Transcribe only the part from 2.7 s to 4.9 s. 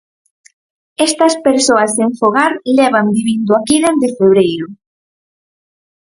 levan vivindo aquí dende febreiro.